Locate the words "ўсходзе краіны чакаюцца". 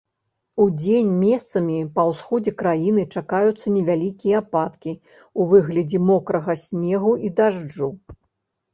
2.13-3.67